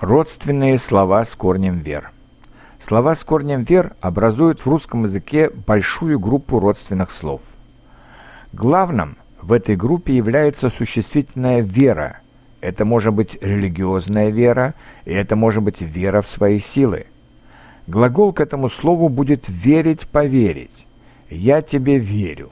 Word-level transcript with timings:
Родственные 0.00 0.78
слова 0.78 1.26
с 1.26 1.34
корнем 1.34 1.80
«вер». 1.80 2.10
Слова 2.80 3.14
с 3.14 3.22
корнем 3.22 3.64
«вер» 3.64 3.92
образуют 4.00 4.64
в 4.64 4.66
русском 4.66 5.04
языке 5.04 5.50
большую 5.66 6.18
группу 6.18 6.58
родственных 6.58 7.10
слов. 7.10 7.42
Главным 8.54 9.18
в 9.42 9.52
этой 9.52 9.76
группе 9.76 10.16
является 10.16 10.70
существительная 10.70 11.60
«вера». 11.60 12.20
Это 12.62 12.86
может 12.86 13.12
быть 13.12 13.36
религиозная 13.42 14.30
вера, 14.30 14.72
и 15.04 15.12
это 15.12 15.36
может 15.36 15.62
быть 15.62 15.82
вера 15.82 16.22
в 16.22 16.28
свои 16.28 16.60
силы. 16.60 17.04
Глагол 17.86 18.32
к 18.32 18.40
этому 18.40 18.70
слову 18.70 19.10
будет 19.10 19.44
«верить, 19.48 20.08
поверить». 20.08 20.86
«Я 21.28 21.60
тебе 21.60 21.98
верю». 21.98 22.48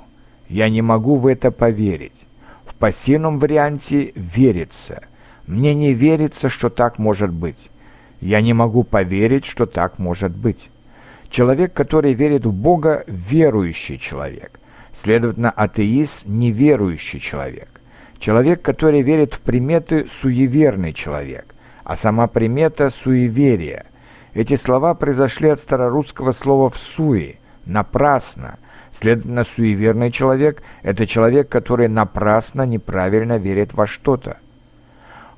«Я 0.50 0.68
не 0.68 0.82
могу 0.82 1.16
в 1.16 1.26
это 1.26 1.50
поверить». 1.50 2.26
В 2.66 2.74
пассивном 2.74 3.38
варианте 3.38 4.12
«верится». 4.16 5.04
Мне 5.48 5.72
не 5.72 5.94
верится, 5.94 6.50
что 6.50 6.68
так 6.68 6.98
может 6.98 7.32
быть. 7.32 7.70
Я 8.20 8.42
не 8.42 8.52
могу 8.52 8.84
поверить, 8.84 9.46
что 9.46 9.64
так 9.64 9.98
может 9.98 10.30
быть. 10.30 10.68
Человек, 11.30 11.72
который 11.72 12.12
верит 12.12 12.44
в 12.44 12.52
Бога, 12.52 13.04
верующий 13.06 13.98
человек. 13.98 14.60
Следовательно, 14.92 15.50
атеист– 15.50 16.24
неверующий 16.26 17.18
человек. 17.18 17.68
Человек, 18.18 18.60
который 18.60 19.00
верит 19.00 19.32
в 19.32 19.40
приметы– 19.40 20.06
суеверный 20.20 20.92
человек, 20.92 21.54
а 21.82 21.96
сама 21.96 22.26
примета– 22.26 22.90
суеверие. 23.02 23.86
Эти 24.34 24.54
слова 24.54 24.92
произошли 24.92 25.48
от 25.48 25.60
старорусского 25.60 26.32
слова 26.32 26.68
«всуи»– 26.68 27.36
«напрасно». 27.64 28.58
Следовательно, 28.92 29.44
суеверный 29.44 30.10
человек– 30.10 30.62
это 30.82 31.06
человек, 31.06 31.48
который 31.48 31.88
напрасно, 31.88 32.62
неправильно 32.66 33.38
верит 33.38 33.72
во 33.72 33.86
что-то. 33.86 34.36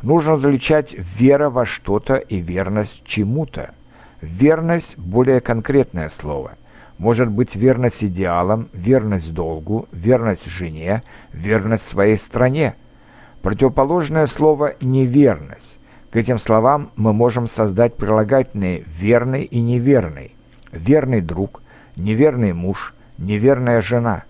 Нужно 0.02 0.32
различать 0.32 0.94
вера 0.94 1.50
во 1.50 1.66
что-то 1.66 2.16
и 2.16 2.38
верность 2.38 3.02
чему-то. 3.04 3.74
Верность– 4.22 4.94
более 4.96 5.40
конкретное 5.40 6.08
слово. 6.08 6.52
Может 6.98 7.28
быть 7.28 7.54
верность 7.54 8.02
идеалам, 8.02 8.68
верность 8.72 9.32
долгу, 9.32 9.88
верность 9.92 10.46
жене, 10.46 11.02
верность 11.32 11.86
своей 11.86 12.16
стране. 12.16 12.74
Противоположное 13.42 14.26
слово– 14.26 14.74
неверность. 14.80 15.78
К 16.10 16.16
этим 16.16 16.38
словам 16.38 16.90
мы 16.96 17.12
можем 17.12 17.48
создать 17.48 17.96
прилагательные 17.96 18.84
«верный» 18.98 19.44
и 19.44 19.60
«неверный». 19.60 20.34
Верный 20.72 21.20
друг, 21.20 21.62
неверный 21.96 22.52
муж, 22.52 22.94
неверная 23.18 23.80
жена. 23.82 24.24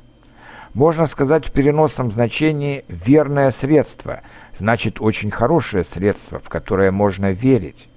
Можно 0.75 1.07
сказать 1.07 1.47
в 1.47 1.53
переносном 1.53 2.13
значении 2.13 2.85
«верное 2.89 3.51
средство», 3.51 4.21
значит 4.61 5.01
очень 5.01 5.31
хорошее 5.31 5.85
средство, 5.85 6.39
в 6.39 6.49
которое 6.49 6.91
можно 6.91 7.33
верить. 7.33 7.89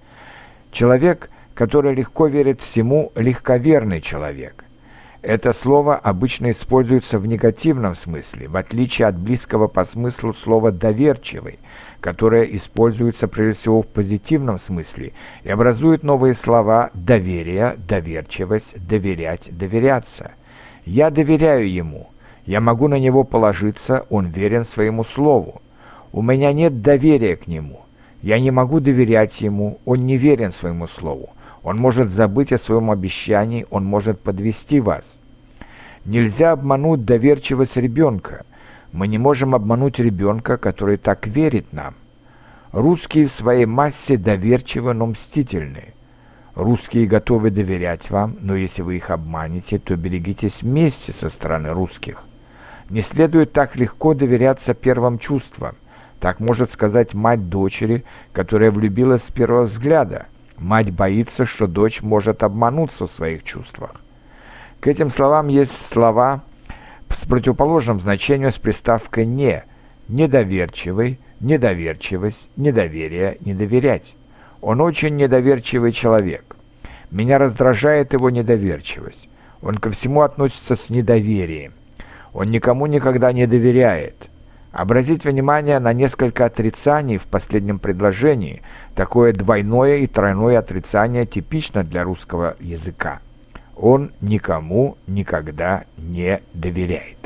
Человек, 0.72 1.30
который 1.54 1.94
легко 1.94 2.28
верит 2.28 2.62
всему, 2.62 3.12
легковерный 3.16 4.00
человек. 4.00 4.64
Это 5.22 5.52
слово 5.52 5.96
обычно 5.96 6.52
используется 6.52 7.20
в 7.20 7.28
негативном 7.28 7.96
смысле, 7.96 8.48
в 8.48 8.56
отличие 8.56 9.08
от 9.08 9.18
близкого 9.18 9.68
по 9.68 9.84
смыслу 9.84 10.34
слова 10.34 10.72
«доверчивый», 10.72 11.60
которое 12.00 12.44
используется 12.44 13.28
прежде 13.28 13.60
всего 13.60 13.82
в 13.82 13.88
позитивном 13.88 14.60
смысле 14.60 15.12
и 15.44 15.50
образует 15.50 16.04
новые 16.04 16.34
слова 16.34 16.92
«доверие», 16.94 17.76
«доверчивость», 17.78 18.74
«доверять», 18.88 19.50
«доверяться». 19.52 20.32
«Я 20.86 21.10
доверяю 21.10 21.72
ему», 21.72 22.10
«я 22.46 22.62
могу 22.62 22.88
на 22.88 23.00
него 23.00 23.26
положиться», 23.26 24.06
«он 24.10 24.28
верен 24.28 24.64
своему 24.64 25.04
слову». 25.04 25.62
У 26.14 26.22
меня 26.22 26.54
нет 26.54 26.84
доверия 26.84 27.36
к 27.36 27.48
нему. 27.48 27.82
Я 28.22 28.40
не 28.40 28.52
могу 28.52 28.80
доверять 28.80 29.42
ему, 29.42 29.80
он 29.84 30.06
не 30.06 30.16
верен 30.16 30.52
своему 30.52 30.86
слову. 30.86 31.32
Он 31.64 31.78
может 31.78 32.12
забыть 32.12 32.54
о 32.54 32.60
своем 32.60 32.92
обещании, 32.92 33.66
он 33.72 33.84
может 33.84 34.20
подвести 34.20 34.80
вас. 34.80 35.18
Нельзя 36.06 36.52
обмануть 36.52 37.04
доверчивость 37.04 37.78
ребенка. 37.78 38.46
Мы 38.92 39.08
не 39.08 39.18
можем 39.18 39.56
обмануть 39.56 39.98
ребенка, 39.98 40.58
который 40.58 40.98
так 40.98 41.26
верит 41.26 41.74
нам. 41.74 41.96
Русские 42.72 43.26
в 43.26 43.32
своей 43.32 43.66
массе 43.66 44.16
доверчивы, 44.16 44.94
но 44.94 45.08
мстительны. 45.08 45.96
Русские 46.54 47.08
готовы 47.08 47.50
доверять 47.50 48.12
вам, 48.12 48.36
но 48.40 48.56
если 48.56 48.84
вы 48.84 48.98
их 48.98 49.10
обманете, 49.10 49.80
то 49.80 49.96
берегитесь 49.96 50.62
мести 50.62 51.10
со 51.10 51.32
стороны 51.32 51.72
русских. 51.72 52.22
Не 52.92 53.02
следует 53.02 53.52
так 53.52 53.76
легко 53.76 54.14
доверяться 54.14 54.76
первым 54.76 55.18
чувствам. 55.18 55.74
Так 56.24 56.40
может 56.40 56.72
сказать 56.72 57.14
мать 57.14 57.50
дочери, 57.50 58.06
которая 58.32 58.72
влюбилась 58.72 59.24
с 59.24 59.30
первого 59.30 59.64
взгляда. 59.64 60.28
Мать 60.58 60.90
боится, 60.90 61.46
что 61.46 61.68
дочь 61.68 62.02
может 62.02 62.44
обмануться 62.44 63.08
в 63.08 63.12
своих 63.12 63.44
чувствах. 63.44 63.96
К 64.80 64.88
этим 64.88 65.10
словам 65.10 65.50
есть 65.50 65.76
слова 65.86 66.40
с 67.10 67.28
противоположным 67.28 68.00
значением 68.00 68.54
с 68.54 68.58
приставкой 68.58 69.26
«не», 69.26 69.66
недоверчивый, 70.08 71.20
недоверчивость, 71.42 72.48
недоверие, 72.56 73.36
недоверять. 73.42 74.16
Он 74.62 74.80
очень 74.80 75.18
недоверчивый 75.18 75.92
человек. 75.92 76.56
Меня 77.12 77.38
раздражает 77.38 78.14
его 78.14 78.30
недоверчивость. 78.30 79.28
Он 79.62 79.76
ко 79.76 79.92
всему 79.92 80.22
относится 80.22 80.78
с 80.78 80.90
недоверием. 80.90 81.74
Он 82.32 82.50
никому 82.50 82.86
никогда 82.86 83.34
не 83.34 83.46
доверяет. 83.46 84.30
Обратите 84.74 85.30
внимание 85.30 85.78
на 85.78 85.94
несколько 85.94 86.46
отрицаний 86.46 87.18
в 87.18 87.26
последнем 87.26 87.78
предложении. 87.78 88.64
Такое 88.96 89.32
двойное 89.32 89.98
и 89.98 90.08
тройное 90.08 90.58
отрицание 90.58 91.28
типично 91.28 91.84
для 91.84 92.04
русского 92.04 92.58
языка. 92.60 93.20
Он 93.78 94.12
никому 94.20 94.98
никогда 95.06 95.84
не 95.98 96.42
доверяет. 96.56 97.18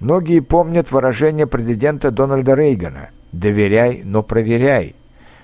Многие 0.00 0.40
помнят 0.40 0.90
выражение 0.90 1.46
президента 1.46 2.10
Дональда 2.10 2.54
Рейгана 2.54 3.10
«доверяй, 3.30 4.02
но 4.04 4.24
проверяй». 4.24 4.96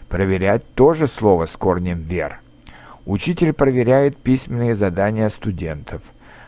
Проверять 0.09 0.65
тоже 0.75 1.07
слово 1.07 1.47
с 1.47 1.53
корнем 1.53 2.01
«вер». 2.01 2.41
Учитель 3.05 3.53
проверяет 3.53 4.17
письменные 4.17 4.75
задания 4.75 5.29
студентов. 5.29 6.03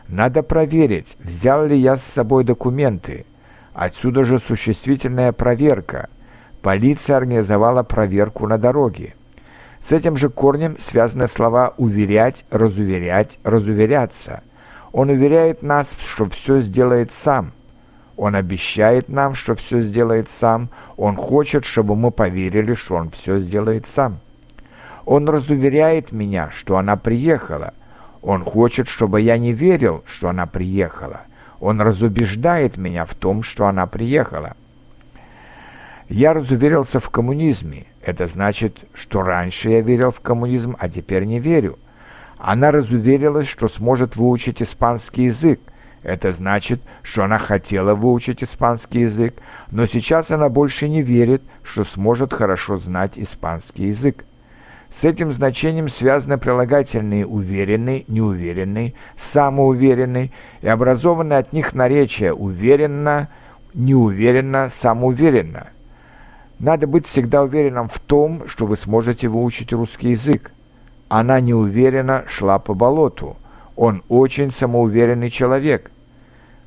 Надо 0.09 0.43
проверить, 0.43 1.15
взял 1.19 1.65
ли 1.65 1.77
я 1.77 1.95
с 1.95 2.03
собой 2.03 2.43
документы, 2.43 3.25
Отсюда 3.73 4.23
же 4.23 4.39
существительная 4.39 5.31
проверка. 5.31 6.09
Полиция 6.61 7.17
организовала 7.17 7.83
проверку 7.83 8.47
на 8.47 8.57
дороге. 8.57 9.15
С 9.81 9.91
этим 9.91 10.17
же 10.17 10.29
корнем 10.29 10.77
связаны 10.79 11.27
слова 11.27 11.73
«уверять», 11.77 12.45
«разуверять», 12.51 13.37
«разуверяться». 13.43 14.43
Он 14.91 15.09
уверяет 15.09 15.61
нас, 15.61 15.95
что 16.05 16.27
все 16.29 16.59
сделает 16.59 17.11
сам. 17.11 17.51
Он 18.17 18.35
обещает 18.35 19.07
нам, 19.07 19.35
что 19.35 19.55
все 19.55 19.81
сделает 19.81 20.29
сам. 20.29 20.69
Он 20.97 21.15
хочет, 21.15 21.63
чтобы 21.63 21.95
мы 21.95 22.11
поверили, 22.11 22.73
что 22.73 22.95
он 22.95 23.11
все 23.11 23.39
сделает 23.39 23.87
сам. 23.87 24.19
Он 25.05 25.29
разуверяет 25.29 26.11
меня, 26.11 26.49
что 26.51 26.77
она 26.77 26.97
приехала. 26.97 27.73
Он 28.21 28.43
хочет, 28.43 28.89
чтобы 28.89 29.21
я 29.21 29.37
не 29.37 29.53
верил, 29.53 30.03
что 30.05 30.27
она 30.29 30.45
приехала. 30.45 31.21
Он 31.59 31.81
разубеждает 31.81 32.77
меня 32.77 33.05
в 33.05 33.13
том, 33.15 33.43
что 33.43 33.67
она 33.67 33.85
приехала. 33.85 34.55
Я 36.07 36.33
разуверился 36.33 36.99
в 36.99 37.09
коммунизме. 37.09 37.85
Это 38.01 38.27
значит, 38.27 38.77
что 38.93 39.21
раньше 39.21 39.69
я 39.69 39.81
верил 39.81 40.11
в 40.11 40.21
коммунизм, 40.21 40.75
а 40.79 40.89
теперь 40.89 41.25
не 41.25 41.39
верю. 41.39 41.77
Она 42.37 42.71
разуверилась, 42.71 43.47
что 43.47 43.67
сможет 43.67 44.15
выучить 44.15 44.61
испанский 44.61 45.25
язык. 45.25 45.59
Это 46.01 46.31
значит, 46.31 46.81
что 47.03 47.25
она 47.25 47.37
хотела 47.37 47.93
выучить 47.93 48.41
испанский 48.41 49.01
язык, 49.01 49.35
но 49.69 49.85
сейчас 49.85 50.31
она 50.31 50.47
больше 50.47 50.87
не 50.87 51.01
верит, 51.01 51.43
что 51.61 51.83
сможет 51.83 52.33
хорошо 52.33 52.77
знать 52.77 53.11
испанский 53.17 53.87
язык. 53.87 54.23
С 54.91 55.03
этим 55.03 55.31
значением 55.31 55.87
связаны 55.87 56.37
прилагательные 56.37 57.25
«уверенный», 57.25 58.05
«неуверенный», 58.07 58.95
«самоуверенный» 59.17 60.31
и 60.61 60.67
образованные 60.67 61.39
от 61.39 61.53
них 61.53 61.73
наречия 61.73 62.33
«уверенно», 62.33 63.29
«неуверенно», 63.75 64.69
«самоуверенно». 64.73 65.67
Надо 66.57 66.87
быть 66.87 67.07
всегда 67.07 67.43
уверенным 67.43 67.87
в 67.87 67.99
том, 67.99 68.47
что 68.47 68.65
вы 68.65 68.75
сможете 68.75 69.27
выучить 69.27 69.71
русский 69.71 70.09
язык. 70.09 70.51
Она 71.07 71.39
неуверенно 71.39 72.25
шла 72.27 72.59
по 72.59 72.73
болоту. 72.73 73.37
Он 73.77 74.03
очень 74.09 74.51
самоуверенный 74.51 75.29
человек. 75.29 75.91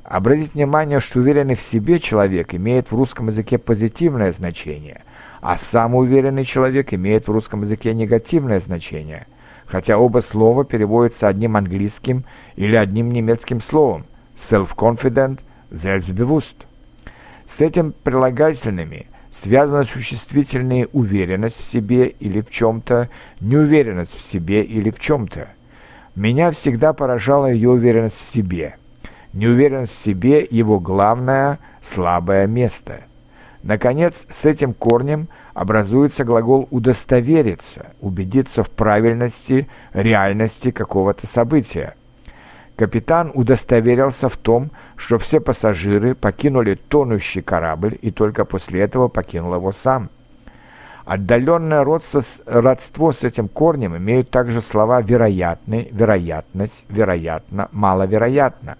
Обратите 0.03 0.51
внимание, 0.53 0.99
что 0.99 1.19
уверенный 1.19 1.55
в 1.55 1.61
себе 1.61 1.99
человек 1.99 2.55
имеет 2.55 2.89
в 2.89 2.95
русском 2.95 3.27
языке 3.27 3.57
позитивное 3.57 4.31
значение– 4.31 5.01
а 5.43 5.57
самоуверенный 5.57 6.45
человек 6.45 6.93
имеет 6.93 7.27
в 7.27 7.31
русском 7.31 7.63
языке 7.63 7.93
негативное 7.93 8.61
значение, 8.61 9.27
хотя 9.65 9.97
оба 9.97 10.19
слова 10.19 10.63
переводятся 10.63 11.27
одним 11.27 11.57
английским 11.57 12.23
или 12.55 12.77
одним 12.77 13.11
немецким 13.11 13.59
словом 13.59 14.05
self-confident, 14.49 15.41
selbstbewusst. 15.69 16.55
С 17.45 17.59
этим 17.59 17.91
прилагательными 17.91 19.07
связаны 19.33 19.83
существительные 19.83 20.87
уверенность 20.93 21.59
в 21.59 21.69
себе 21.69 22.07
или 22.07 22.39
в 22.39 22.49
чем-то, 22.49 23.09
неуверенность 23.41 24.17
в 24.17 24.23
себе 24.23 24.63
или 24.63 24.91
в 24.91 24.99
чем-то. 24.99 25.49
Меня 26.15 26.51
всегда 26.51 26.93
поражала 26.93 27.47
ее 27.47 27.71
уверенность 27.71 28.17
в 28.17 28.31
себе. 28.31 28.77
Неуверенность 29.33 29.99
в 29.99 30.05
себе– 30.05 30.47
его 30.49 30.79
главное 30.79 31.59
слабое 31.81 32.47
место. 32.47 33.01
Наконец, 33.63 34.25
с 34.29 34.43
этим 34.43 34.73
корнем 34.73 35.29
образуется 35.53 36.25
глагол 36.25 36.67
«удостовериться», 36.69 37.87
убедиться 38.01 38.63
в 38.63 38.69
правильности, 38.69 39.69
реальности 39.93 40.71
какого-то 40.71 41.27
события. 41.27 41.95
Капитан 42.75 43.31
удостоверился 43.33 44.27
в 44.27 44.35
том, 44.35 44.71
что 44.97 45.17
все 45.17 45.39
пассажиры 45.39 46.13
покинули 46.13 46.75
тонущий 46.75 47.41
корабль 47.41 47.97
и 48.01 48.11
только 48.11 48.43
после 48.43 48.81
этого 48.81 49.07
покинул 49.07 49.55
его 49.55 49.71
сам. 49.71 50.09
Отдаленное 51.05 51.85
родство, 51.85 52.21
родство 52.45 53.13
с 53.13 53.23
этим 53.23 53.47
корнем 53.47 53.95
имеют 53.95 54.29
также 54.29 54.59
слова 54.59 55.01
«вероятный», 55.01 55.87
«вероятность», 55.91 56.85
«вероятно», 56.89 57.69
«маловероятно». 57.71 58.77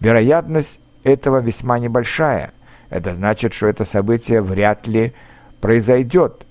Вероятность 0.00 0.80
этого 1.04 1.38
весьма 1.38 1.78
небольшая. 1.78 2.52
Это 2.90 3.14
значит, 3.14 3.52
что 3.52 3.66
это 3.66 3.84
событие 3.84 4.40
вряд 4.40 4.86
ли 4.86 5.12
произойдет. 5.60 6.44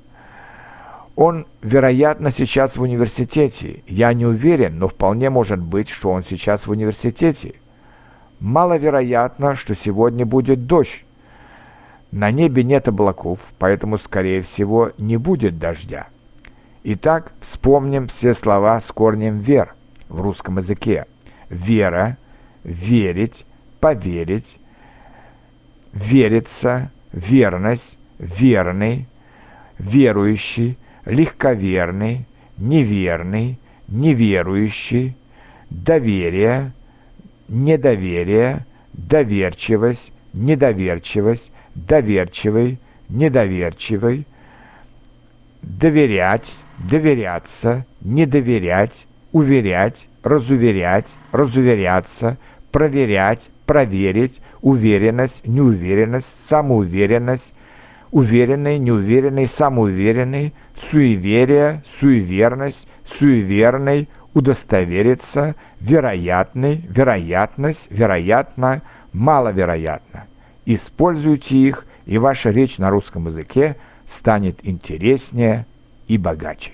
Он, 1.16 1.48
вероятно, 1.64 2.30
сейчас 2.30 2.78
в 2.78 2.82
университете. 2.82 3.82
Я 3.88 4.14
не 4.14 4.26
уверен, 4.26 4.78
но 4.78 4.88
вполне 4.88 5.32
может 5.32 5.60
быть, 5.60 5.90
что 5.90 6.12
он 6.12 6.24
сейчас 6.24 6.68
в 6.68 6.72
университете. 6.72 7.56
Маловероятно, 8.40 9.56
что 9.56 9.74
сегодня 9.74 10.26
будет 10.28 10.68
дождь. 10.68 11.04
На 12.12 12.30
небе 12.30 12.64
нет 12.64 12.88
облаков, 12.88 13.40
поэтому, 13.58 13.98
скорее 13.98 14.44
всего, 14.44 14.92
не 15.00 15.18
будет 15.18 15.58
дождя. 15.58 16.08
Итак, 16.84 17.34
вспомним 17.42 18.08
все 18.08 18.34
слова 18.34 18.80
с 18.80 18.86
корнем 18.92 19.40
«вер» 19.40 19.74
в 20.08 20.22
русском 20.22 20.58
языке. 20.58 21.06
Вера, 21.50 22.16
верить, 22.64 23.44
поверить, 23.80 24.58
вериться, 25.98 26.92
верность, 27.12 27.98
верный, 28.20 29.08
верующий, 29.80 30.78
легковерный, 31.06 32.26
неверный, 32.58 33.58
неверующий, 33.88 35.16
доверие, 35.70 36.72
недоверие, 37.48 38.66
доверчивость, 38.94 40.12
недоверчивость, 40.34 41.52
доверчивый, 41.76 42.80
недоверчивый, 43.10 44.26
доверять, 45.62 46.52
доверяться, 46.78 47.86
не 48.02 48.26
доверять, 48.26 49.06
уверять, 49.32 50.08
разуверять, 50.24 51.06
разуверяться, 51.32 52.38
проверять, 52.72 53.42
проверить, 53.66 54.40
уверенность, 54.62 55.46
неуверенность, 55.46 56.48
самоуверенность, 56.48 57.54
уверенный, 58.12 58.80
неуверенный, 58.80 59.48
самоуверенный, 59.48 60.54
суеверие, 60.90 61.84
суеверность, 62.00 62.88
суеверный, 63.06 64.10
удостовериться, 64.34 65.56
вероятный, 65.80 66.86
вероятность, 66.90 67.88
вероятно, 67.90 68.82
маловероятно. 69.14 70.26
Используйте 70.66 71.56
их, 71.56 71.86
и 72.06 72.18
ваша 72.18 72.52
речь 72.52 72.78
на 72.78 72.90
русском 72.90 73.28
языке 73.28 73.76
станет 74.08 74.60
интереснее 74.64 75.66
и 76.08 76.18
богаче. 76.18 76.72